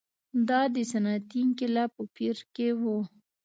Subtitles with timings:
[0.47, 2.81] دا د صنعتي انقلاب په پېر کې و.